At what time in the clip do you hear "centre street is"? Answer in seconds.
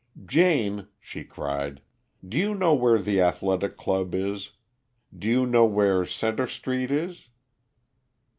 6.07-7.29